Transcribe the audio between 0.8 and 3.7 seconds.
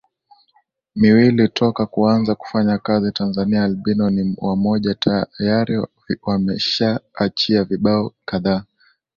miwili toka kuanza kufanya kazi Tanzania